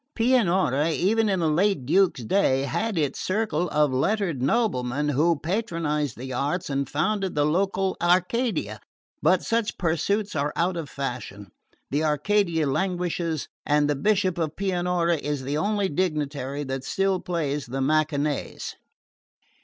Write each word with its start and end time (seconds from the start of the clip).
Pianura, 0.15 0.91
even 0.91 1.29
in 1.29 1.41
the 1.41 1.47
late 1.47 1.85
Duke's 1.85 2.23
day, 2.23 2.61
had 2.63 2.97
its 2.97 3.19
circle 3.19 3.69
of 3.69 3.93
lettered 3.93 4.41
noblemen 4.41 5.09
who 5.09 5.37
patronised 5.37 6.17
the 6.17 6.33
arts 6.33 6.71
and 6.71 6.89
founded 6.89 7.35
the 7.35 7.45
local 7.45 7.95
Arcadia; 8.01 8.79
but 9.21 9.43
such 9.43 9.77
pursuits 9.77 10.35
are 10.35 10.53
out 10.55 10.75
of 10.75 10.89
fashion, 10.89 11.51
the 11.91 12.03
Arcadia 12.03 12.65
languishes, 12.65 13.47
and 13.63 13.87
the 13.87 13.95
Bishop 13.95 14.39
of 14.39 14.55
Pianura 14.55 15.17
is 15.17 15.43
the 15.43 15.57
only 15.57 15.87
dignitary 15.87 16.63
that 16.63 16.83
still 16.83 17.19
plays 17.19 17.67
the 17.67 17.79
Mecaenas. 17.79 18.73